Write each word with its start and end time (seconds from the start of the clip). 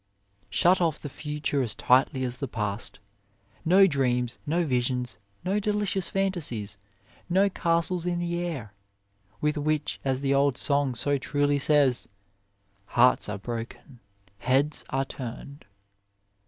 Shut 0.49 0.81
off 0.81 0.99
the 0.99 1.09
future 1.09 1.61
as 1.61 1.75
tightly 1.75 2.23
as 2.23 2.39
the 2.39 2.47
past. 2.47 2.97
No 3.63 3.85
dreams, 3.85 4.39
no 4.47 4.65
visions, 4.65 5.19
no 5.45 5.59
delicious 5.59 6.09
fantasies, 6.09 6.79
no 7.29 7.51
castles 7.51 8.07
in 8.07 8.17
the 8.17 8.39
air, 8.39 8.73
with 9.41 9.57
which, 9.57 9.99
as 10.03 10.21
the 10.21 10.33
old 10.33 10.57
song 10.57 10.95
so 10.95 11.19
truly 11.19 11.59
says, 11.59 12.07
"hearts 12.87 13.29
are 13.29 13.37
broken, 13.37 13.99
heads 14.39 14.83
are 14.89 15.05
turned." 15.05 15.65